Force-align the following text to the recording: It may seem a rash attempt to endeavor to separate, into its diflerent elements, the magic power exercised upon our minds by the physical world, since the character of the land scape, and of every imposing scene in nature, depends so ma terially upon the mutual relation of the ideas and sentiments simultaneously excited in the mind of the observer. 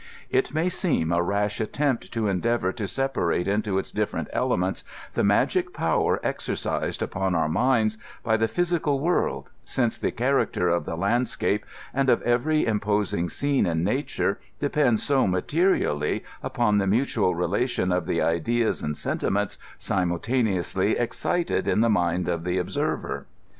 It 0.31 0.51
may 0.51 0.67
seem 0.67 1.11
a 1.11 1.21
rash 1.21 1.59
attempt 1.61 2.11
to 2.13 2.27
endeavor 2.27 2.71
to 2.73 2.87
separate, 2.87 3.47
into 3.47 3.77
its 3.77 3.91
diflerent 3.91 4.29
elements, 4.33 4.83
the 5.13 5.23
magic 5.23 5.75
power 5.75 6.19
exercised 6.23 7.03
upon 7.03 7.35
our 7.35 7.47
minds 7.47 7.99
by 8.23 8.35
the 8.37 8.47
physical 8.47 8.99
world, 8.99 9.51
since 9.63 9.99
the 9.99 10.09
character 10.09 10.67
of 10.69 10.85
the 10.85 10.95
land 10.95 11.27
scape, 11.27 11.67
and 11.93 12.09
of 12.09 12.23
every 12.23 12.65
imposing 12.65 13.29
scene 13.29 13.67
in 13.67 13.83
nature, 13.83 14.39
depends 14.59 15.03
so 15.03 15.27
ma 15.27 15.37
terially 15.37 16.23
upon 16.41 16.79
the 16.79 16.87
mutual 16.87 17.35
relation 17.35 17.91
of 17.91 18.07
the 18.07 18.23
ideas 18.23 18.81
and 18.81 18.97
sentiments 18.97 19.59
simultaneously 19.77 20.97
excited 20.97 21.67
in 21.67 21.81
the 21.81 21.89
mind 21.91 22.27
of 22.27 22.43
the 22.43 22.57
observer. 22.57 23.27